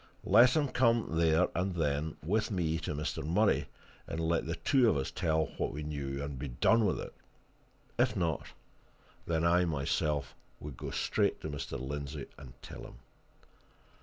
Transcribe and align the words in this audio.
Let 0.23 0.55
him 0.55 0.67
come, 0.69 1.15
there 1.19 1.49
and 1.53 1.75
then, 1.75 2.17
with 2.25 2.49
me 2.49 2.79
to 2.79 2.95
Mr. 2.95 3.23
Murray, 3.23 3.67
and 4.07 4.19
let 4.19 4.47
the 4.47 4.55
two 4.55 4.89
of 4.89 4.97
us 4.97 5.11
tell 5.11 5.45
what 5.59 5.71
we 5.71 5.83
knew 5.83 6.23
and 6.23 6.39
be 6.39 6.47
done 6.47 6.87
with 6.87 6.99
it: 6.99 7.13
if 7.99 8.15
not, 8.15 8.47
then 9.27 9.43
I 9.45 9.65
myself 9.65 10.33
would 10.59 10.75
go 10.75 10.89
straight 10.89 11.39
to 11.41 11.49
Mr. 11.51 11.79
Lindsey 11.79 12.25
and 12.39 12.59
tell 12.63 12.81
him. 12.81 12.95